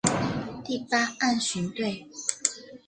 [0.65, 2.07] 第八岸巡队